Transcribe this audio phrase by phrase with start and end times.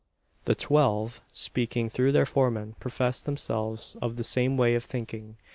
[0.45, 5.37] The "twelve," speaking through their foreman, profess themselves of the same way of thinking.